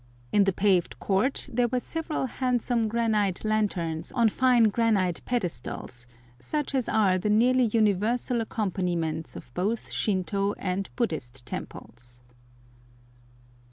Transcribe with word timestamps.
In 0.31 0.45
the 0.45 0.51
paved 0.51 0.97
court 0.97 1.47
there 1.53 1.67
were 1.67 1.79
several 1.79 2.25
handsome 2.25 2.87
granite 2.87 3.45
lanterns 3.45 4.11
on 4.11 4.29
fine 4.29 4.63
granite 4.63 5.21
pedestals, 5.25 6.07
such 6.39 6.73
as 6.73 6.89
are 6.89 7.19
the 7.19 7.29
nearly 7.29 7.65
universal 7.65 8.41
accompaniments 8.41 9.35
of 9.35 9.53
both 9.53 9.91
Shintô 9.91 10.55
and 10.57 10.89
Buddhist 10.95 11.45
temples. 11.45 12.21